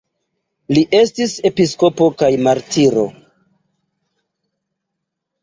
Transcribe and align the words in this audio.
Li 0.77 0.81
estis 0.99 1.35
episkopo 1.49 2.07
kaj 2.23 2.31
martiro. 2.49 3.05